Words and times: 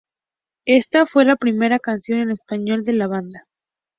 Esta 0.65 1.05
fue 1.05 1.25
la 1.25 1.35
primera 1.35 1.77
canción 1.77 2.21
en 2.21 2.31
español 2.31 2.83
de 2.83 2.93
la 2.93 3.05
banda. 3.05 3.45